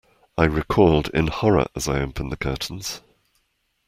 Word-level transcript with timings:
I 0.35 0.45
recoiled 0.45 1.09
in 1.13 1.27
horror 1.27 1.67
as 1.75 1.87
I 1.87 2.01
opened 2.01 2.31
the 2.31 2.35
curtains. 2.35 3.01